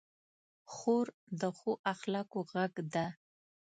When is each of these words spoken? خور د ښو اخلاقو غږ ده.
خور 0.73 1.07
د 1.39 1.41
ښو 1.57 1.71
اخلاقو 1.93 2.39
غږ 2.51 2.73
ده. 2.93 3.05